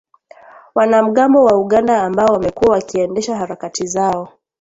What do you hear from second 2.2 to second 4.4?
wamekuwa wakiendesha harakati zao